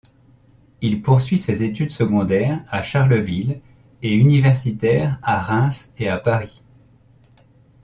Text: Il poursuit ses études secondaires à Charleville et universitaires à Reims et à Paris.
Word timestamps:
Il 0.81 1.03
poursuit 1.03 1.37
ses 1.37 1.61
études 1.61 1.91
secondaires 1.91 2.65
à 2.69 2.81
Charleville 2.81 3.61
et 4.01 4.11
universitaires 4.15 5.19
à 5.21 5.39
Reims 5.43 5.93
et 5.95 6.09
à 6.09 6.17
Paris. 6.17 6.63